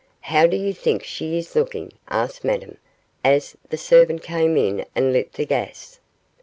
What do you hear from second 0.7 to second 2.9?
think she is looking?' asked Madame,